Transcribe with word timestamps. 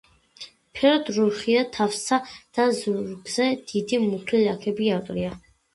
ფერად 0.77 1.11
რუხია, 1.17 1.61
თავსა 1.77 2.19
და 2.59 2.67
ზურგზე 2.81 3.49
დიდი 3.73 4.05
მუქი 4.11 4.45
ლაქები 4.49 4.95
აყრია. 5.01 5.41